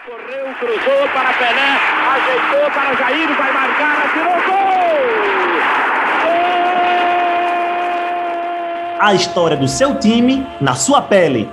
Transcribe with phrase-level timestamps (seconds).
[0.00, 1.78] Correu, cruzou para Pelé,
[2.10, 4.62] ajeitou para Jair, vai marcar, atirou gol!
[8.98, 11.48] A história do seu time na sua pele.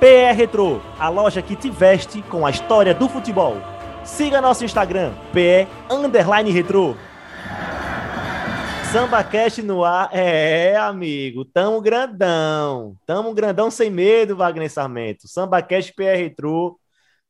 [0.00, 3.56] PR Retro, a loja que te veste com a história do futebol.
[4.04, 6.96] Siga nosso Instagram, PE Underline Retro.
[8.92, 10.10] Samba Cash no ar.
[10.12, 12.96] É, amigo, tamo grandão.
[13.06, 15.28] Tamo grandão sem medo, Wagner Sarmento.
[15.28, 16.78] Samba Cash PR Retro,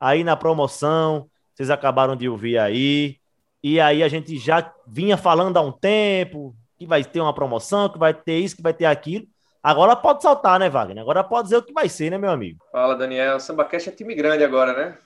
[0.00, 1.28] aí na promoção.
[1.54, 3.16] Vocês acabaram de ouvir aí.
[3.62, 7.88] E aí a gente já vinha falando há um tempo que vai ter uma promoção,
[7.88, 9.26] que vai ter isso, que vai ter aquilo.
[9.62, 11.02] Agora pode saltar, né, Wagner?
[11.02, 12.64] Agora pode dizer o que vai ser, né, meu amigo?
[12.70, 13.40] Fala, Daniel.
[13.40, 14.98] Samba Cash é time grande agora, né?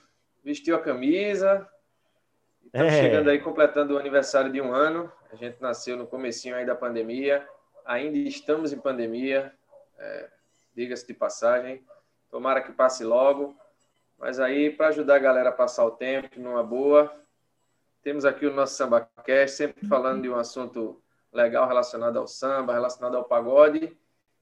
[0.43, 1.67] Vestiu a camisa.
[2.65, 3.01] Estamos é.
[3.01, 5.11] chegando aí, completando o aniversário de um ano.
[5.31, 7.47] A gente nasceu no comecinho aí da pandemia.
[7.85, 9.51] Ainda estamos em pandemia.
[9.97, 10.29] É,
[10.75, 11.83] Diga-se de passagem.
[12.29, 13.55] Tomara que passe logo.
[14.23, 17.13] Mas aí, para ajudar a galera a passar o tempo numa boa,
[18.01, 21.03] temos aqui o nosso Samba Cast, sempre falando de um assunto
[21.33, 23.91] legal relacionado ao samba, relacionado ao pagode.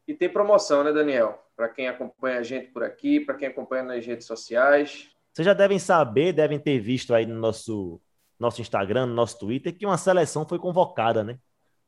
[0.07, 1.43] E tem promoção, né, Daniel?
[1.55, 5.09] Para quem acompanha a gente por aqui, para quem acompanha nas redes sociais.
[5.33, 7.99] Vocês já devem saber, devem ter visto aí no nosso,
[8.37, 11.39] nosso Instagram, no nosso Twitter, que uma seleção foi convocada, né?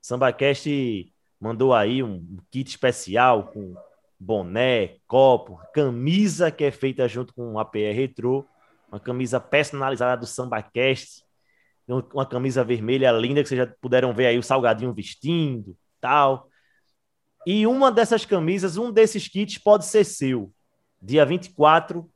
[0.01, 3.75] SambaCast mandou aí um kit especial com
[4.23, 8.47] boné, copo, camisa que é feita junto com o APR Retro,
[8.87, 11.23] uma camisa personalizada do SambaCast,
[12.13, 16.47] uma camisa vermelha linda que vocês já puderam ver aí o Salgadinho vestindo, tal.
[17.45, 20.51] E uma dessas camisas, um desses kits pode ser seu.
[21.01, 22.09] Dia 24,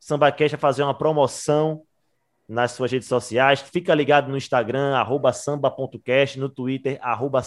[0.00, 1.84] SambaCast vai fazer uma promoção
[2.48, 3.60] nas suas redes sociais.
[3.60, 7.40] Fica ligado no Instagram, arroba samba.cast, no Twitter, arroba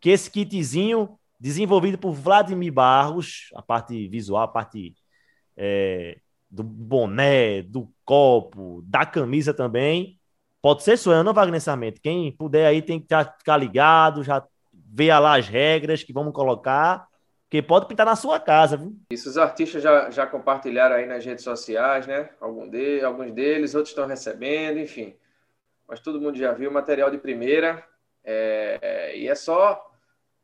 [0.00, 4.94] que esse kitzinho desenvolvido por Vladimir Barros, a parte visual, a parte
[5.56, 6.18] é,
[6.50, 10.18] do boné, do copo, da camisa também.
[10.60, 12.00] Pode ser sua, não, Wagner Sarmento.
[12.00, 13.06] Quem puder aí tem que
[13.38, 17.06] ficar ligado, já ver lá as regras que vamos colocar,
[17.44, 18.96] porque pode pintar na sua casa, viu?
[19.10, 22.30] Isso, os artistas já, já compartilharam aí nas redes sociais, né?
[22.40, 25.14] Algum de, alguns deles, outros estão recebendo, enfim.
[25.86, 27.82] Mas todo mundo já viu material de primeira.
[28.24, 29.87] É, e é só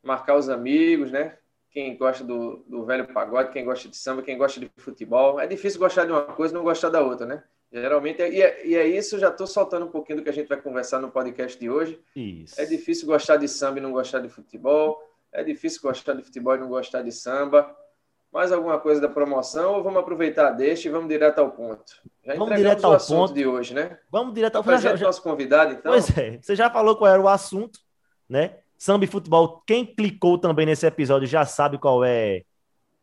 [0.05, 1.37] marcar os amigos, né?
[1.71, 5.39] Quem gosta do, do velho pagode, quem gosta de samba, quem gosta de futebol.
[5.39, 7.43] É difícil gostar de uma coisa e não gostar da outra, né?
[7.71, 10.33] Geralmente, é, e é, e é isso, já estou soltando um pouquinho do que a
[10.33, 11.99] gente vai conversar no podcast de hoje.
[12.15, 12.61] Isso.
[12.61, 15.01] É difícil gostar de samba e não gostar de futebol.
[15.33, 17.75] É difícil gostar de futebol e não gostar de samba.
[18.31, 22.01] Mais alguma coisa da promoção ou vamos aproveitar deste e vamos direto ao ponto?
[22.23, 23.97] Já vamos direto ao ponto de hoje, né?
[24.09, 24.77] Vamos direto ao ponto.
[24.77, 24.95] Já...
[24.97, 25.91] nosso convidado, então.
[25.91, 27.79] Pois é, você já falou qual era o assunto,
[28.29, 28.59] né?
[28.77, 29.63] Samba e futebol.
[29.65, 32.43] Quem clicou também nesse episódio já sabe qual é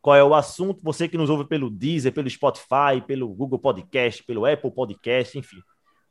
[0.01, 0.79] qual é o assunto.
[0.83, 5.57] Você que nos ouve pelo Deezer, pelo Spotify, pelo Google Podcast, pelo Apple Podcast, enfim,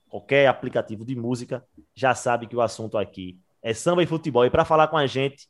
[0.08, 1.62] qualquer aplicativo de música,
[1.94, 4.44] já sabe que o assunto aqui é samba e futebol.
[4.44, 5.46] E para falar com a gente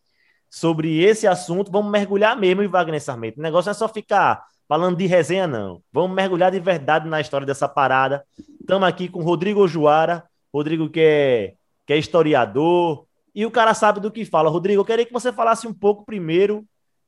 [0.51, 3.39] sobre esse assunto, vamos mergulhar mesmo em Wagner Sarmento.
[3.39, 5.83] O negócio não é só ficar falando de resenha, não.
[5.93, 8.25] Vamos mergulhar de verdade na história dessa parada.
[8.61, 10.25] Estamos aqui com Rodrigo Juara.
[10.53, 11.55] Rodrigo que é,
[11.87, 14.51] que é historiador, e o cara sabe do que fala.
[14.51, 16.65] Rodrigo, eu queria que você falasse um pouco primeiro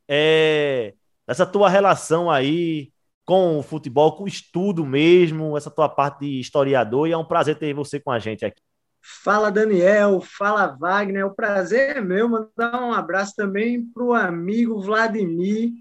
[0.09, 0.95] é,
[1.27, 2.93] dessa tua relação aí
[3.25, 7.25] com o futebol, com o estudo mesmo, essa tua parte de historiador, e é um
[7.25, 8.61] prazer ter você com a gente aqui.
[9.23, 14.81] Fala Daniel, fala Wagner, o prazer é meu, mandar um abraço também para o amigo
[14.81, 15.73] Vladimir,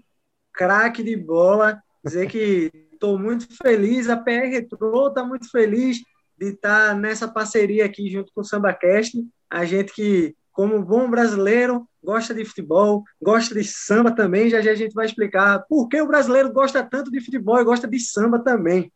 [0.52, 6.02] craque de bola, dizer que estou muito feliz, a PR Retro está muito feliz
[6.36, 11.10] de estar tá nessa parceria aqui junto com o SambaCast, a gente que, como bom
[11.10, 14.50] brasileiro, gosta de futebol, gosta de samba também.
[14.50, 17.64] Já já a gente vai explicar por que o brasileiro gosta tanto de futebol e
[17.64, 18.92] gosta de samba também.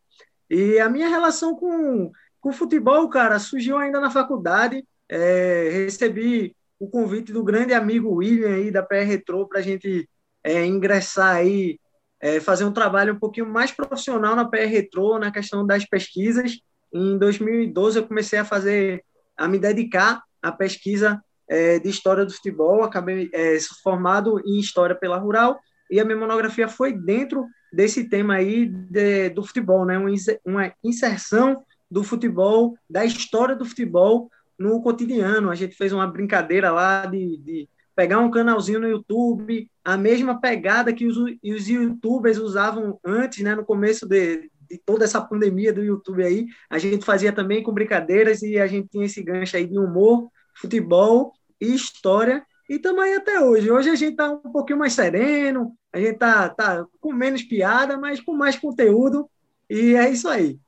[0.49, 4.85] E a minha relação com, com o futebol, cara, surgiu ainda na faculdade.
[5.07, 10.07] É, recebi o convite do grande amigo William aí da PR Retro para a gente
[10.43, 11.79] é, ingressar aí,
[12.21, 16.59] é, fazer um trabalho um pouquinho mais profissional na PR Retro, na questão das pesquisas.
[16.93, 19.03] Em 2012 eu comecei a fazer,
[19.37, 24.95] a me dedicar a pesquisa é, de história do futebol, acabei é, formado em história
[24.95, 25.59] pela Rural
[25.89, 29.97] e a minha monografia foi dentro desse tema aí de, do futebol, né?
[30.45, 35.49] Uma inserção do futebol, da história do futebol no cotidiano.
[35.49, 40.39] A gente fez uma brincadeira lá de, de pegar um canalzinho no YouTube, a mesma
[40.39, 43.55] pegada que os, os youtubers usavam antes, né?
[43.55, 47.73] No começo de, de toda essa pandemia do YouTube aí, a gente fazia também com
[47.73, 53.13] brincadeiras e a gente tinha esse gancho aí de humor, futebol e história, e aí
[53.15, 53.71] até hoje.
[53.71, 57.97] Hoje a gente está um pouquinho mais sereno, a gente está tá com menos piada,
[57.97, 59.29] mas com mais conteúdo,
[59.69, 60.59] E é isso aí.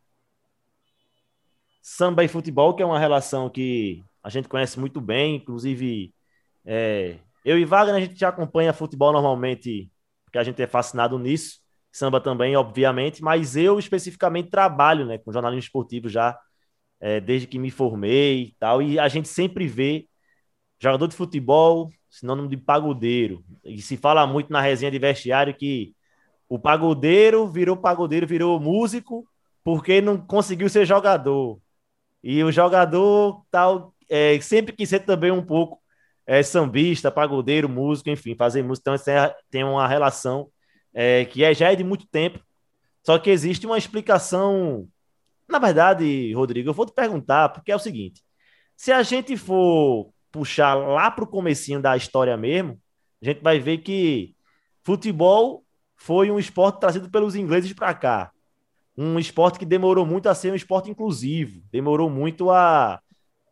[1.81, 6.13] Samba e futebol, que é uma relação que a gente conhece muito bem, inclusive
[6.65, 9.91] é, eu e Wagner, a gente já acompanha futebol normalmente,
[10.23, 11.59] porque a gente é fascinado nisso,
[11.91, 16.37] samba também, obviamente, mas eu especificamente trabalho né, com jornalismo esportivo já
[16.99, 20.07] é, desde que me formei e tal, e a gente sempre vê
[20.79, 25.95] jogador de futebol, sinônimo de pagodeiro, e se fala muito na resenha de vestiário que
[26.47, 29.25] o pagodeiro virou pagodeiro, virou músico,
[29.63, 31.59] porque não conseguiu ser jogador.
[32.23, 35.81] E o jogador tal é, sempre quis ser também um pouco
[36.25, 38.93] é, sambista, pagodeiro, músico, enfim, fazer música.
[38.93, 40.49] Então, é, tem uma relação
[40.93, 42.39] é, que é, já é de muito tempo.
[43.03, 44.87] Só que existe uma explicação.
[45.47, 48.21] Na verdade, Rodrigo, eu vou te perguntar, porque é o seguinte:
[48.75, 52.79] se a gente for puxar lá para o comecinho da história mesmo,
[53.21, 54.35] a gente vai ver que
[54.83, 55.63] futebol
[55.95, 58.31] foi um esporte trazido pelos ingleses para cá
[58.97, 62.99] um esporte que demorou muito a ser um esporte inclusivo, demorou muito a.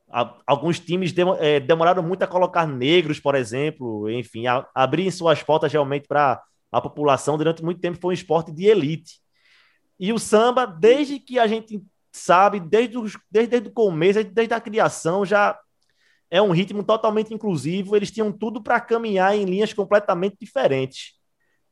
[0.10, 5.42] a alguns times é, demoraram muito a colocar negros, por exemplo, enfim, a, abrir suas
[5.42, 6.42] portas realmente para
[6.72, 7.38] a população.
[7.38, 9.20] Durante muito tempo foi um esporte de elite.
[10.00, 14.54] E o samba, desde que a gente sabe, desde, os, desde, desde o começo, desde
[14.54, 15.60] a criação, já
[16.32, 17.96] é um ritmo totalmente inclusivo.
[17.96, 21.20] Eles tinham tudo para caminhar em linhas completamente diferentes.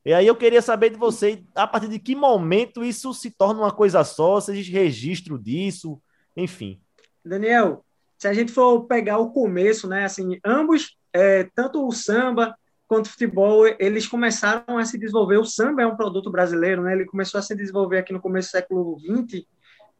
[0.06, 3.62] E aí eu queria saber de você, a partir de que momento isso se torna
[3.62, 6.02] uma coisa só, se existe registro disso,
[6.36, 6.82] enfim.
[7.26, 7.84] Daniel,
[8.18, 12.58] se a gente for pegar o começo, né, assim, ambos, é, tanto o samba
[12.88, 15.38] quanto futebol, eles começaram a se desenvolver.
[15.38, 16.94] O samba é um produto brasileiro, né?
[16.94, 19.46] Ele começou a se desenvolver aqui no começo do século XX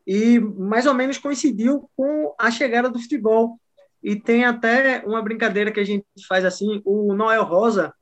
[0.08, 3.60] e mais ou menos coincidiu com a chegada do futebol.
[4.02, 7.94] E tem até uma brincadeira que a gente faz assim, o Noel Rosa,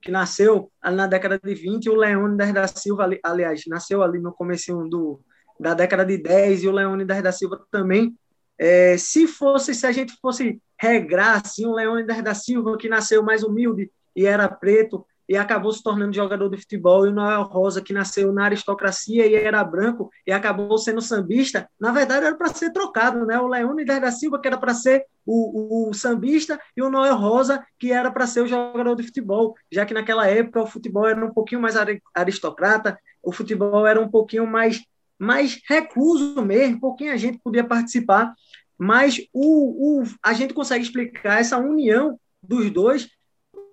[0.00, 4.32] que nasceu na década de 20, e o Leônidas da Silva, aliás, nasceu ali no
[4.32, 5.20] começo do,
[5.60, 8.16] da década de 10, e o Leônidas da Silva também.
[8.58, 13.22] É, se fosse, se a gente fosse regrar assim, o Leônidas da Silva, que nasceu
[13.22, 17.42] mais humilde e era preto, e acabou se tornando jogador de futebol, e o Noel
[17.44, 22.36] Rosa, que nasceu na aristocracia e era branco, e acabou sendo sambista, na verdade era
[22.36, 23.38] para ser trocado, né?
[23.38, 27.64] O Leônidas da Silva, que era para ser o, o, sambista, e o Noel Rosa,
[27.78, 31.24] que era para ser o jogador de futebol, já que naquela época o futebol era
[31.24, 31.76] um pouquinho mais
[32.14, 34.82] aristocrata, o futebol era um pouquinho mais,
[35.18, 38.34] mais recluso mesmo, pouquinho a gente podia participar,
[38.76, 43.08] mas o, o, a gente consegue explicar essa união dos dois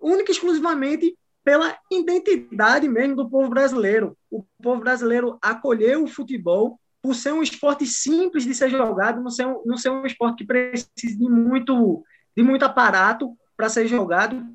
[0.01, 4.17] única e exclusivamente pela identidade mesmo do povo brasileiro.
[4.29, 9.29] O povo brasileiro acolheu o futebol por ser um esporte simples de ser jogado, não
[9.29, 12.03] ser um, não ser um esporte que precisa de muito,
[12.35, 14.45] de muito aparato para ser jogado,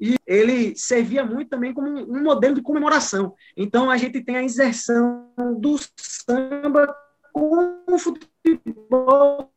[0.00, 3.34] e ele servia muito também como um modelo de comemoração.
[3.56, 6.94] Então, a gente tem a inserção do samba
[7.32, 9.50] com o futebol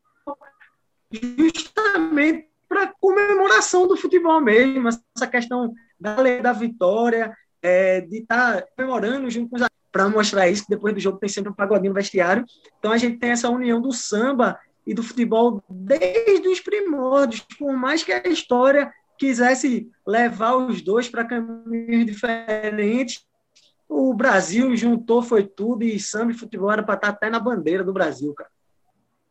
[1.11, 8.61] justamente para comemoração do futebol mesmo, essa questão da lei da vitória, é, de estar
[8.61, 11.55] tá comemorando junto com os para mostrar isso, que depois do jogo tem sempre um
[11.55, 12.45] pagodinho no vestiário.
[12.77, 17.73] Então a gente tem essa união do samba e do futebol desde os primórdios, por
[17.73, 23.25] mais que a história quisesse levar os dois para caminhos diferentes,
[23.89, 27.39] o Brasil juntou, foi tudo, e samba e futebol era para estar tá até na
[27.39, 28.49] bandeira do Brasil, cara.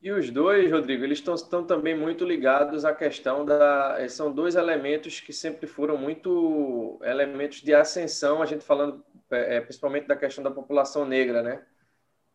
[0.02, 3.96] E os dois, Rodrigo, eles estão, também muito ligados à questão da.
[3.98, 9.60] Eh, são dois elementos que sempre foram muito elementos de ascensão, a gente falando é,
[9.60, 11.64] principalmente da questão da população negra, né?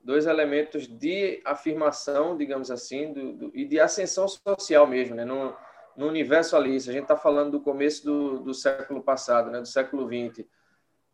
[0.04, 5.24] Dois elementos de afirmação, digamos assim, do, do, e de ascensão social mesmo, né?
[5.24, 5.56] No,
[5.96, 9.60] no universo ali, se a gente está falando do começo do, do século passado, né?
[9.60, 10.46] Do século XX,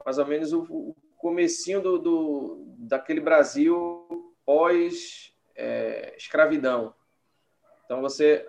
[0.04, 6.94] mais ou menos o, o comecinho do, daquele Brasil pós é, escravidão.
[7.84, 8.46] Então você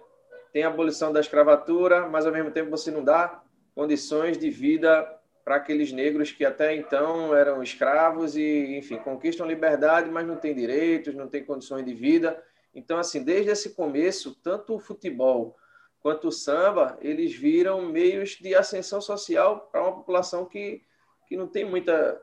[0.53, 3.43] tem a abolição da escravatura, mas ao mesmo tempo você não dá
[3.75, 10.11] condições de vida para aqueles negros que até então eram escravos e, enfim, conquistam liberdade,
[10.11, 12.43] mas não têm direitos, não têm condições de vida.
[12.75, 15.57] Então, assim, desde esse começo, tanto o futebol
[16.01, 20.83] quanto o samba, eles viram meios de ascensão social para uma população que,
[21.27, 22.21] que não tem muita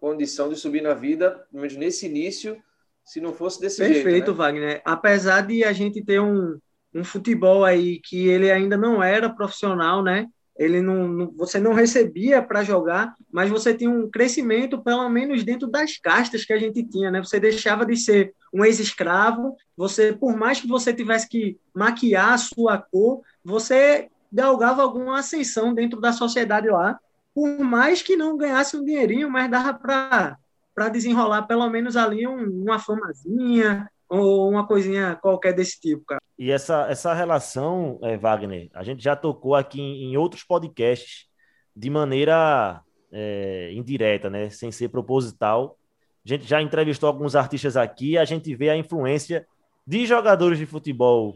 [0.00, 2.60] condição de subir na vida, mas nesse início,
[3.04, 4.04] se não fosse desse Perfeito, jeito.
[4.04, 4.36] Perfeito, né?
[4.36, 4.82] Wagner.
[4.84, 6.58] Apesar de a gente ter um,
[6.94, 10.26] um futebol aí que ele ainda não era profissional, né?
[10.56, 15.42] Ele não, não você não recebia para jogar, mas você tinha um crescimento, pelo menos
[15.42, 17.20] dentro das castas que a gente tinha, né?
[17.20, 22.38] Você deixava de ser um ex-escravo, você, por mais que você tivesse que maquiar a
[22.38, 26.98] sua cor, você galgava alguma ascensão dentro da sociedade lá,
[27.34, 30.38] por mais que não ganhasse um dinheirinho, mas dava para
[30.74, 36.20] para desenrolar pelo menos ali um, uma famazinha ou uma coisinha qualquer desse tipo, cara.
[36.38, 41.26] E essa, essa relação, é, Wagner, a gente já tocou aqui em, em outros podcasts
[41.74, 44.50] de maneira é, indireta, né?
[44.50, 45.78] Sem ser proposital.
[46.24, 49.46] A gente já entrevistou alguns artistas aqui, a gente vê a influência
[49.86, 51.34] de jogadores de futebol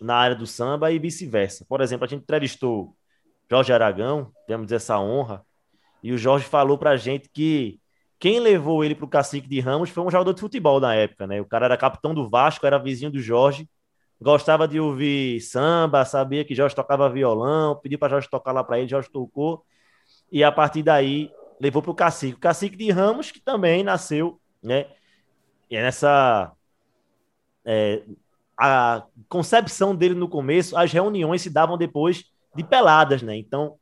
[0.00, 1.64] na área do samba e vice-versa.
[1.68, 2.94] Por exemplo, a gente entrevistou
[3.50, 5.44] Jorge Aragão, temos essa honra,
[6.02, 7.79] e o Jorge falou para a gente que
[8.20, 11.26] quem levou ele para o Cacique de Ramos foi um jogador de futebol na época,
[11.26, 11.40] né?
[11.40, 13.66] O cara era capitão do Vasco, era vizinho do Jorge,
[14.20, 18.78] gostava de ouvir samba, sabia que Jorge tocava violão, pediu para Jorge tocar lá para
[18.78, 19.64] ele, Jorge tocou,
[20.30, 22.34] e a partir daí levou para o Cacique.
[22.34, 24.86] O Cacique de Ramos, que também nasceu, né?
[25.70, 26.52] E é nessa
[27.64, 28.02] é,
[28.58, 32.24] a concepção dele no começo, as reuniões se davam depois
[32.54, 33.34] de peladas, né?
[33.34, 33.78] Então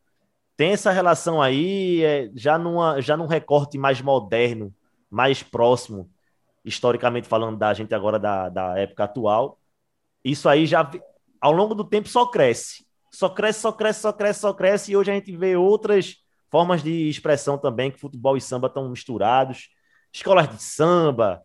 [0.59, 4.75] tem essa relação aí, é, já, numa, já num recorte mais moderno,
[5.09, 6.11] mais próximo,
[6.65, 9.61] historicamente falando da gente agora da, da época atual.
[10.25, 10.91] Isso aí já,
[11.41, 12.85] ao longo do tempo, só cresce.
[13.09, 14.91] Só cresce, só cresce, só cresce, só cresce.
[14.91, 16.17] E hoje a gente vê outras
[16.51, 19.69] formas de expressão também, que futebol e samba estão misturados.
[20.13, 21.41] Escolas de samba,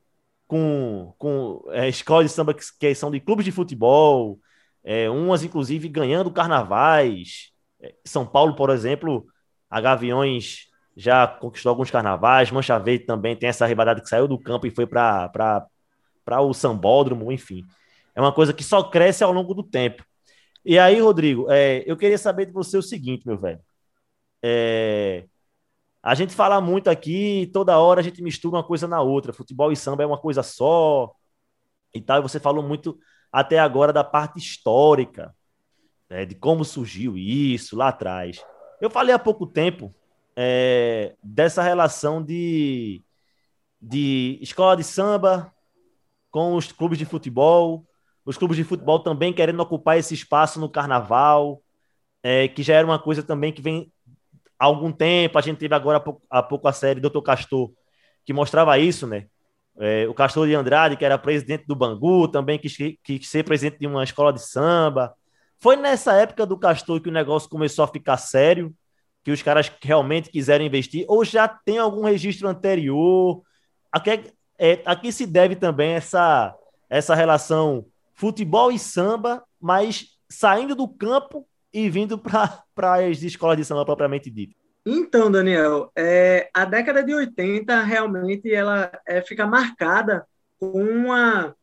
[0.47, 4.39] com, com é, escolas de samba que, que, são de clubes de futebol,
[4.83, 7.52] é, umas inclusive ganhando carnavais.
[8.05, 9.25] São Paulo, por exemplo,
[9.69, 14.39] a Gaviões já conquistou alguns carnavais, Mancha Verde também tem essa rivalidade que saiu do
[14.39, 15.67] campo e foi para
[16.41, 17.65] o Sambódromo, enfim.
[18.15, 20.05] É uma coisa que só cresce ao longo do tempo.
[20.63, 23.59] E aí, Rodrigo, é, eu queria saber de você o seguinte, meu velho.
[24.41, 25.25] É,
[26.01, 29.33] a gente fala muito aqui, toda hora a gente mistura uma coisa na outra.
[29.33, 31.13] Futebol e samba é uma coisa só
[31.93, 32.19] e tal.
[32.19, 32.97] E você falou muito
[33.31, 35.33] até agora da parte histórica,
[36.13, 38.45] né, de como surgiu isso lá atrás.
[38.79, 39.93] Eu falei há pouco tempo
[40.35, 43.03] é, dessa relação de,
[43.81, 45.51] de escola de samba
[46.29, 47.83] com os clubes de futebol,
[48.23, 51.63] os clubes de futebol também querendo ocupar esse espaço no carnaval,
[52.21, 53.91] é, que já era uma coisa também que vem
[54.59, 55.39] há algum tempo.
[55.39, 57.71] A gente teve agora há pouco, há pouco a série Doutor Castor,
[58.23, 59.25] que mostrava isso, né?
[59.79, 63.79] É, o Castor de Andrade, que era presidente do Bangu, também quis, quis ser presidente
[63.79, 65.15] de uma escola de samba.
[65.63, 68.75] Foi nessa época do Castor que o negócio começou a ficar sério,
[69.23, 73.41] que os caras realmente quiseram investir, ou já tem algum registro anterior?
[73.89, 76.53] A que, é, a que se deve também essa,
[76.89, 82.65] essa relação futebol e samba, mas saindo do campo e vindo para
[82.95, 84.57] as escolas de samba propriamente dito?
[84.85, 90.27] Então, Daniel, é, a década de 80 realmente ela é, fica marcada
[90.59, 91.55] com uma,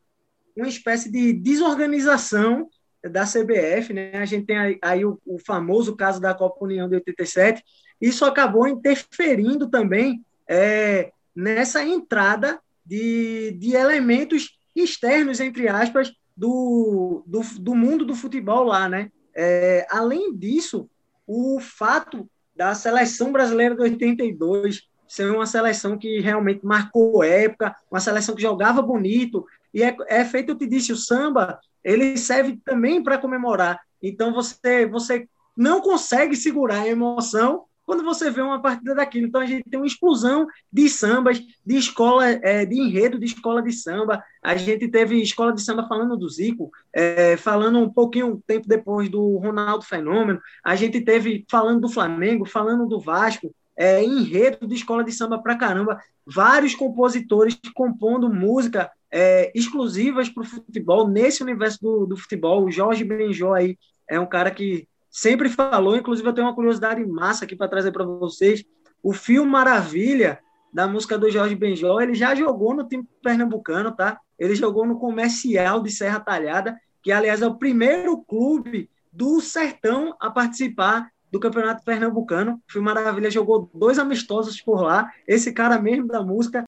[0.57, 2.67] uma espécie de desorganização
[3.09, 4.13] da CBF, né?
[4.15, 7.65] A gente tem aí, o, o, famoso caso da Copa União de 87.
[8.01, 17.41] Isso acabou interferindo também é, nessa entrada de, de elementos externos, entre aspas, do, do,
[17.59, 19.11] do mundo do futebol lá, né?
[19.35, 20.89] É, além disso,
[21.27, 27.99] o fato da seleção brasileira de 82 ser uma seleção que realmente marcou época, uma
[27.99, 32.61] seleção que jogava bonito, e é, é feito, eu te disse, o samba, ele serve
[32.65, 33.81] também para comemorar.
[34.03, 39.27] Então, você, você não consegue segurar a emoção quando você vê uma partida daquilo.
[39.27, 43.61] Então, a gente tem uma explosão de sambas, de escola, é, de enredo de escola
[43.61, 44.23] de samba.
[44.41, 49.09] A gente teve escola de samba falando do Zico, é, falando um pouquinho tempo depois
[49.09, 50.41] do Ronaldo Fenômeno.
[50.65, 53.53] A gente teve falando do Flamengo, falando do Vasco.
[53.77, 55.99] É, enredo de escola de samba pra caramba.
[56.25, 62.65] Vários compositores compondo música é, exclusivas para o futebol, nesse universo do, do futebol.
[62.65, 63.77] O Jorge Benjó aí
[64.09, 67.93] é um cara que sempre falou, inclusive eu tenho uma curiosidade massa aqui para trazer
[67.93, 68.65] para vocês.
[69.03, 70.39] O filme Maravilha,
[70.73, 74.21] da música do Jorge Benjó, ele já jogou no time pernambucano, tá?
[74.39, 80.15] Ele jogou no comercial de Serra Talhada, que aliás é o primeiro clube do sertão
[80.21, 82.61] a participar do Campeonato Pernambucano.
[82.69, 85.11] O filme Maravilha jogou dois amistosos por lá.
[85.27, 86.65] Esse cara mesmo da música.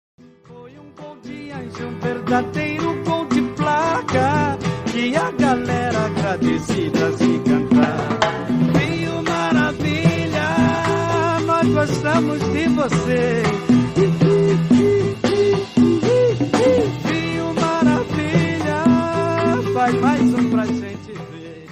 [2.13, 4.59] Verdadeiro gol de placa,
[4.91, 8.23] que a galera agradecida se cantar.
[11.73, 13.43] gostamos de você.
[17.09, 18.85] Rio Maravilha,
[19.73, 21.67] faz mais um pra gente ver.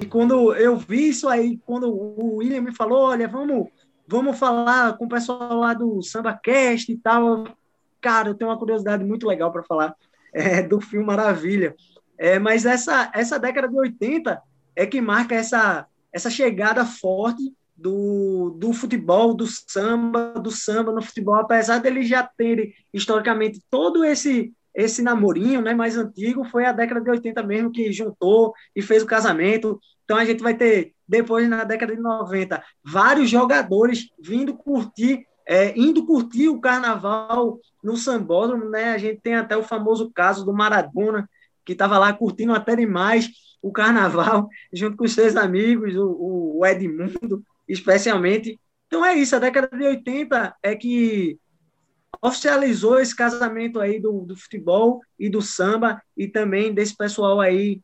[0.00, 3.68] E quando eu vi isso aí, quando o William me falou, olha, vamos,
[4.06, 7.44] vamos falar com o pessoal lá do Samba Cast e tal,
[8.00, 9.94] cara, eu tenho uma curiosidade muito legal para falar
[10.32, 11.74] é, do filme Maravilha.
[12.16, 14.40] É, mas essa, essa década de 80
[14.74, 21.00] é que marca essa, essa chegada forte do, do futebol, do samba, do samba no
[21.00, 26.70] futebol, apesar dele já ter historicamente todo esse esse namorinho né, mais antigo, foi a
[26.70, 29.80] década de 80 mesmo que juntou e fez o casamento.
[30.04, 35.72] Então a gente vai ter, depois na década de 90, vários jogadores vindo curtir, é,
[35.78, 38.92] indo curtir o carnaval no sambódromo, né?
[38.92, 41.28] A gente tem até o famoso caso do Maradona,
[41.64, 43.30] que estava lá curtindo até demais
[43.62, 48.60] o carnaval, junto com os seus amigos, o, o Edmundo, especialmente.
[48.86, 51.38] Então é isso, a década de 80 é que
[52.20, 57.80] oficializou esse casamento aí do, do futebol e do samba e também desse pessoal aí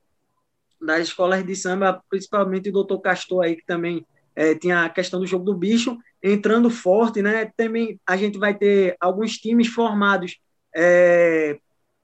[0.80, 4.04] das escolas de samba, principalmente o doutor Castor aí, que também
[4.36, 7.52] é, tinha a questão do jogo do bicho, entrando forte, né?
[7.54, 10.38] Também a gente vai ter alguns times formados,
[10.74, 11.58] é,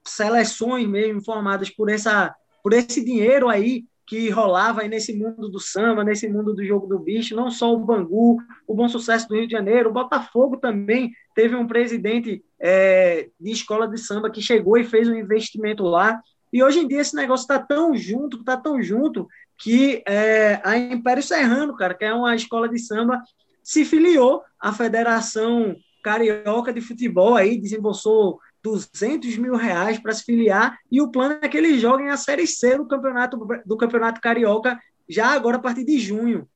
[0.05, 5.59] seleções mesmo formadas por, essa, por esse dinheiro aí que rolava aí nesse mundo do
[5.59, 8.37] samba, nesse mundo do jogo do bicho, não só o Bangu,
[8.67, 13.51] o Bom Sucesso do Rio de Janeiro, o Botafogo também teve um presidente é, de
[13.51, 16.21] escola de samba que chegou e fez um investimento lá.
[16.53, 20.77] E hoje em dia esse negócio está tão junto, está tão junto, que é, a
[20.77, 23.21] Império Serrano, cara, que é uma escola de samba,
[23.63, 30.77] se filiou à Federação Carioca de Futebol, aí desembolsou 200 mil reais para se filiar,
[30.91, 34.79] e o plano é que eles joguem a Série C do Campeonato, do campeonato Carioca
[35.09, 36.47] já agora a partir de junho.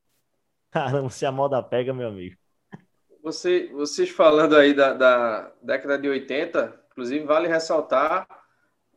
[0.70, 2.36] Caramba, se a moda pega, meu amigo.
[3.22, 8.26] Você, vocês falando aí da, da década de 80, inclusive vale ressaltar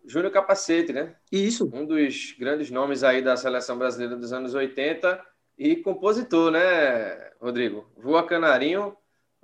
[0.06, 1.16] Júnior Capacete, né?
[1.32, 1.70] Isso.
[1.74, 5.20] Um dos grandes nomes aí da seleção brasileira dos anos 80
[5.60, 7.86] e compositor, né, Rodrigo?
[8.02, 8.96] Voa Canarinho,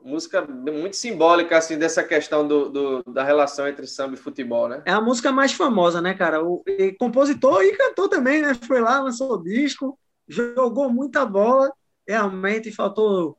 [0.02, 4.82] música muito simbólica assim dessa questão do, do, da relação entre samba e futebol, né?
[4.86, 6.42] É a música mais famosa, né, cara?
[6.42, 6.64] O
[6.98, 8.54] compositor e cantor também, né?
[8.54, 11.70] Foi lá, lançou o disco, jogou muita bola,
[12.08, 13.36] realmente faltou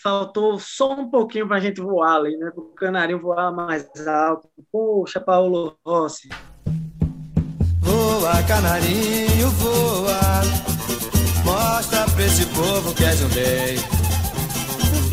[0.00, 2.52] faltou só um pouquinho para a gente voar ali, né?
[2.52, 4.48] Para o canarinho voar mais alto.
[4.70, 6.28] Poxa, Paulo Rossi.
[7.80, 10.75] Voa, canarinho, voa.
[11.46, 13.76] Mostra para esse povo que és um rei.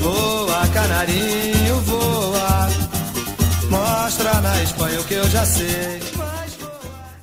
[0.02, 2.68] Voa, canarinho, voa.
[3.70, 6.00] Mostra na Espanha o que eu já sei.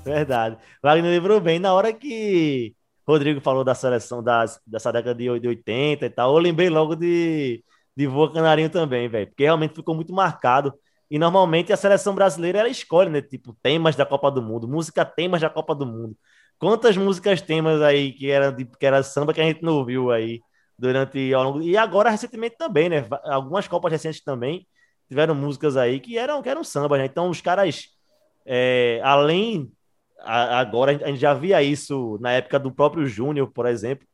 [0.05, 0.57] Verdade.
[0.81, 2.73] Wagner lembrou bem na hora que
[3.07, 6.33] Rodrigo falou da seleção das, dessa década de 80 e tal.
[6.33, 7.65] Eu lembrei logo de,
[7.97, 10.73] de Voa Canarinho também, velho, porque realmente ficou muito marcado.
[11.11, 13.21] E normalmente a seleção brasileira ela escolhe, né?
[13.21, 16.17] Tipo, temas da Copa do Mundo, música temas da Copa do Mundo.
[16.61, 20.11] Quantas músicas temas aí que era, de, que era samba que a gente não ouviu
[20.11, 20.41] aí
[20.79, 21.63] durante ao longo.
[21.63, 23.07] E agora recentemente também, né?
[23.25, 24.67] Algumas Copas recentes também
[25.09, 27.07] tiveram músicas aí que eram, que eram samba, né?
[27.07, 27.87] Então os caras,
[28.47, 29.73] é, além
[30.23, 34.07] agora a gente já via isso na época do próprio Júnior, por exemplo.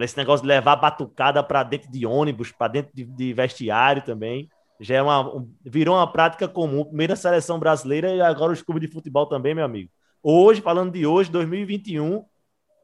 [0.00, 4.48] Esse negócio de levar batucada para dentro de ônibus, para dentro de, de, vestiário também.
[4.80, 6.84] Já é uma, um, virou uma prática comum.
[6.84, 9.90] Primeira seleção brasileira e agora os clubes de futebol também, meu amigo.
[10.22, 12.24] Hoje, falando de hoje, 2021,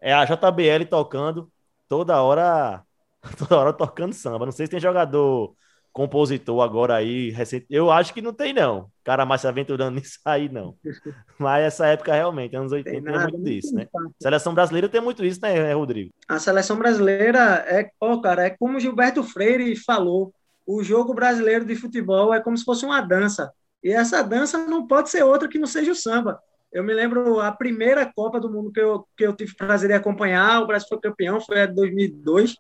[0.01, 1.49] é a JBL tocando
[1.89, 2.83] toda hora,
[3.39, 4.45] toda hora tocando samba.
[4.45, 5.55] Não sei se tem jogador
[5.93, 7.65] compositor agora aí, recente.
[7.71, 8.91] Eu acho que não tem, não.
[9.05, 10.75] Cara mais se aventurando nisso aí, não.
[11.39, 13.87] Mas essa época, realmente, anos 80, tem, nada, muito disso, né?
[14.21, 16.13] Seleção brasileira tem muito isso, né, Rodrigo?
[16.29, 20.35] A seleção brasileira é, ó, cara, é como Gilberto Freire falou:
[20.67, 23.53] o jogo brasileiro de futebol é como se fosse uma dança.
[23.83, 26.41] E essa dança não pode ser outra que não seja o samba.
[26.73, 29.95] Eu me lembro a primeira Copa do Mundo que eu, que eu tive prazer de
[29.95, 32.55] acompanhar, o Brasil foi campeão, foi a de 2002.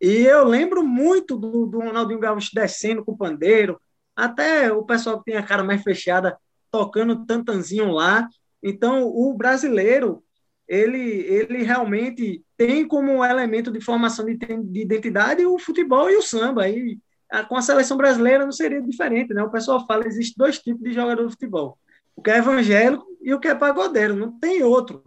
[0.00, 3.80] E eu lembro muito do, do Ronaldinho Gaúcho descendo com o pandeiro,
[4.16, 6.36] até o pessoal que tem a cara mais fechada
[6.70, 8.26] tocando tantanzinho lá.
[8.62, 10.24] Então, o brasileiro,
[10.66, 16.22] ele, ele realmente tem como elemento de formação de, de identidade o futebol e o
[16.22, 16.68] samba.
[16.68, 16.98] E
[17.30, 19.42] a, com a seleção brasileira não seria diferente, né?
[19.42, 21.78] O pessoal fala existe dois tipos de jogador de futebol.
[22.16, 24.14] O que é evangélico e o que é pagodeiro.
[24.14, 25.04] Não tem outro.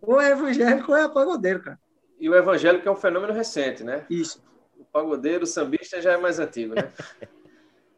[0.00, 1.78] Ou é evangélico ou é pagodeiro, cara.
[2.18, 4.04] E o evangélico é um fenômeno recente, né?
[4.08, 4.42] Isso.
[4.78, 6.92] O pagodeiro, o sambista já é mais antigo, né?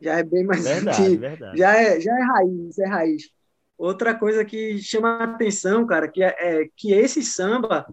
[0.01, 1.21] já é bem mais verdade, antigo.
[1.21, 1.59] Verdade.
[1.59, 3.31] Já é, já é raiz, é raiz.
[3.79, 7.87] Outra coisa que chama a atenção, cara, que é, é que esse samba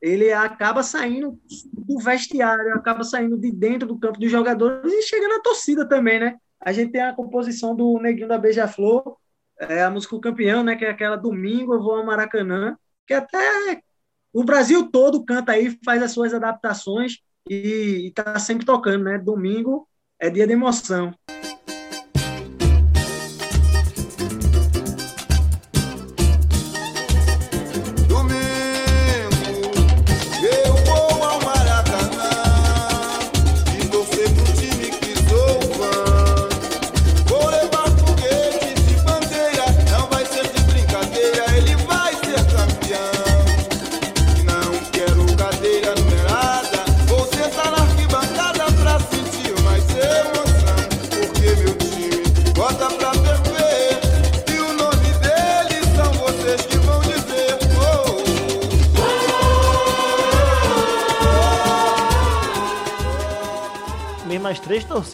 [0.00, 1.38] ele acaba saindo
[1.72, 6.20] do vestiário, acaba saindo de dentro do campo dos jogadores e chega na torcida também,
[6.20, 6.36] né?
[6.60, 9.16] A gente tem a composição do Neguinho da Beija-Flor,
[9.58, 10.76] é a música Campeão, né?
[10.76, 13.82] Que é aquela Domingo Eu Vou ao Maracanã, que até
[14.32, 19.18] o Brasil todo canta aí, faz as suas adaptações e está sempre tocando, né?
[19.18, 19.88] Domingo
[20.18, 21.14] é dia de emoção.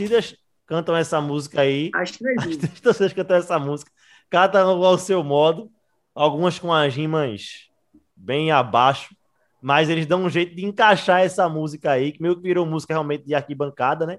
[0.09, 0.37] Torcidas
[0.67, 1.91] cantam essa música aí.
[1.95, 2.39] As três.
[2.39, 3.91] As três torcidas cantam essa música.
[4.31, 5.71] Cada um ao seu modo.
[6.15, 7.71] Algumas com as rimas
[8.17, 9.15] bem abaixo.
[9.61, 12.93] Mas eles dão um jeito de encaixar essa música aí, que meio que virou música
[12.93, 14.19] realmente de arquibancada, né?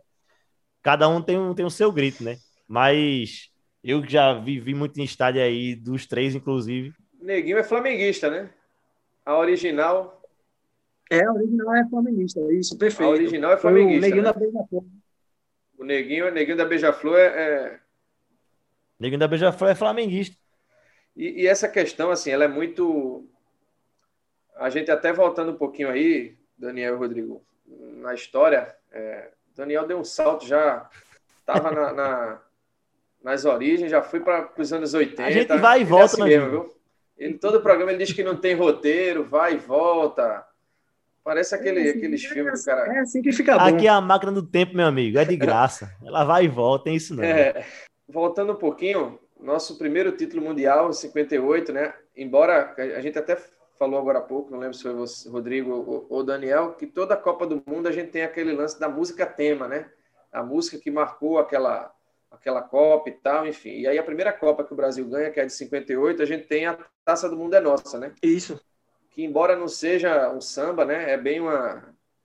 [0.81, 2.37] Cada um tem, um tem o seu grito, né?
[2.67, 3.49] Mas
[3.83, 6.93] eu já vivi muito em estádio aí, dos três, inclusive.
[7.21, 8.49] Neguinho é flamenguista, né?
[9.25, 10.21] A original.
[11.11, 13.09] É, a original é flamenguista, isso, perfeito.
[13.09, 13.97] A original é flamenguista.
[13.97, 14.31] o Neguinho né?
[14.31, 14.83] da Beija-Flor.
[15.83, 17.79] O Neguinho, o Neguinho da Beija-Flor é, é...
[18.97, 20.37] Neguinho da Beija-Flor é flamenguista.
[21.13, 23.27] E, e, essa questão, assim, ela é muito.
[24.55, 27.43] A gente até voltando um pouquinho aí, Daniel e Rodrigo,
[27.97, 29.31] na história, é...
[29.53, 30.89] Daniel deu um salto já,
[31.41, 32.41] estava na, na,
[33.21, 35.21] nas origens, já foi para os anos 80.
[35.25, 36.75] A gente vai e volta, é assim mesmo, viu?
[37.17, 40.47] Ele, todo o programa ele diz que não tem roteiro, vai e volta.
[41.23, 42.93] Parece aquele, É assim, aqueles é filmes do assim, cara.
[42.95, 43.63] É assim que fica bom.
[43.63, 45.95] Aqui é a máquina do tempo, meu amigo, é de graça.
[46.03, 47.23] Ela vai e volta, tem isso não.
[47.23, 47.65] É,
[48.07, 51.93] voltando um pouquinho, nosso primeiro título mundial, em 58, né?
[52.15, 53.37] Embora a gente até
[53.79, 57.13] falou agora há pouco, não lembro se foi você, Rodrigo ou, ou Daniel, que toda
[57.13, 59.89] a Copa do Mundo a gente tem aquele lance da música tema, né?
[60.31, 61.93] A música que marcou aquela
[62.29, 63.79] aquela Copa e tal, enfim.
[63.79, 66.47] E aí a primeira Copa que o Brasil ganha, que é de 58, a gente
[66.47, 68.11] tem a Taça do Mundo é Nossa, né?
[68.21, 68.59] Isso.
[69.13, 71.11] Que embora não seja um samba, né?
[71.11, 71.83] É bem uma,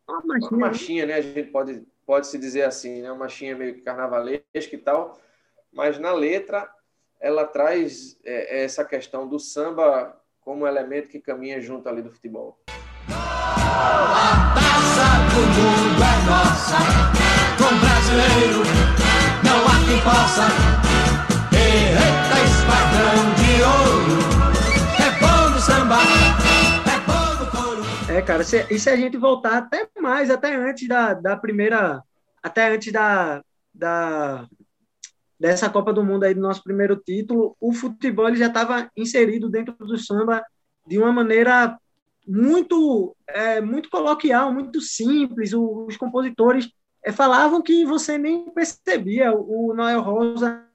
[0.08, 0.58] Uma uma marchinha, né?
[0.58, 1.14] marchinha, né?
[1.14, 3.10] A gente pode, pode se dizer assim, né?
[3.10, 5.18] Uma marchinha meio que carnavalesca e tal.
[5.72, 6.68] Mas na letra,
[7.20, 12.58] ela traz é, essa questão do samba como elemento que caminha junto ali do futebol.
[13.10, 16.78] A taça do mundo é nossa,
[17.58, 18.62] com brasileiro
[19.44, 20.46] não há quem possa.
[21.52, 24.18] Eita, esquadrão de ouro,
[24.98, 25.98] é bom no samba,
[28.18, 32.02] É, cara, se, e se a gente voltar até mais, até antes da, da primeira,
[32.42, 33.40] até antes da,
[33.72, 34.44] da
[35.38, 39.72] dessa Copa do Mundo aí do nosso primeiro título, o futebol já estava inserido dentro
[39.78, 40.44] do samba
[40.84, 41.78] de uma maneira
[42.26, 45.52] muito é, muito coloquial, muito simples.
[45.52, 46.68] O- os compositores
[47.04, 49.32] é, falavam que você nem percebia.
[49.32, 50.66] O, o Noel Rosa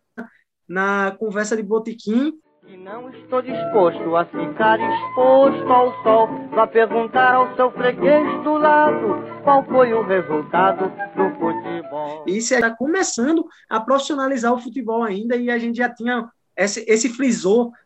[0.65, 7.35] na conversa de botequim E não estou disposto a ficar exposto ao sol para perguntar
[7.35, 12.23] ao seu freguês do lado qual foi o resultado do futebol.
[12.25, 17.11] Isso está começando a profissionalizar o futebol ainda, e a gente já tinha esse, esse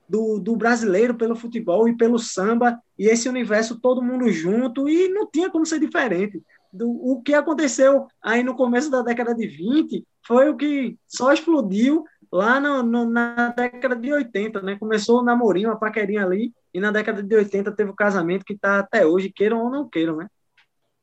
[0.08, 5.10] do, do brasileiro pelo futebol e pelo samba, e esse universo todo mundo junto, e
[5.10, 6.42] não tinha como ser diferente.
[6.72, 11.32] Do, o que aconteceu aí no começo da década de 20 foi o que só
[11.32, 14.78] explodiu lá no, no- na década de 80, né?
[14.80, 18.54] Começou o namorinho, a paquerinha ali, e na década de 80 teve o casamento que
[18.54, 20.28] está até hoje, queiram ou não queiram, né?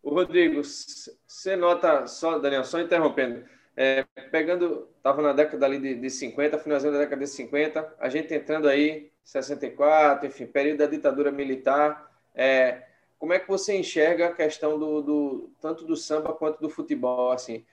[0.03, 3.43] O Rodrigo, você nota, só, Daniel, só interrompendo,
[3.75, 8.09] é, pegando, estava na década ali de, de 50, finalzinho da década de 50, a
[8.11, 12.83] gente entrando aí, 64, enfim, período da ditadura militar, é,
[13.19, 17.33] como é que você enxerga a questão do, do tanto do samba quanto do futebol,
[17.33, 17.65] assim,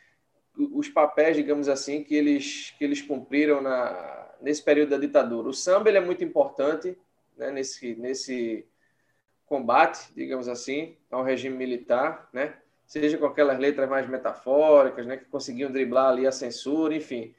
[0.58, 5.48] os papéis, digamos assim, que eles, que eles cumpriram na, nesse período da ditadura.
[5.48, 6.98] O samba ele é muito importante
[7.38, 8.66] né, nesse, nesse
[9.46, 12.56] combate, digamos assim, ao regime militar, né?
[12.92, 17.34] seja com aquelas letras mais metafóricas, né, que conseguiam driblar ali a censura, enfim.